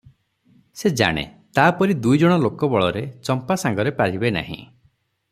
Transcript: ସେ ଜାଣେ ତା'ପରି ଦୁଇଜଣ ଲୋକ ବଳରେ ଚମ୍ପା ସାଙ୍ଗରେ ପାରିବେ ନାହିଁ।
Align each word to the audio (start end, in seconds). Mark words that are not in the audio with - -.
ସେ 0.79 0.89
ଜାଣେ 1.01 1.25
ତା'ପରି 1.59 1.97
ଦୁଇଜଣ 2.07 2.37
ଲୋକ 2.45 2.69
ବଳରେ 2.71 3.03
ଚମ୍ପା 3.29 3.59
ସାଙ୍ଗରେ 3.65 3.93
ପାରିବେ 4.01 4.33
ନାହିଁ। 4.39 4.57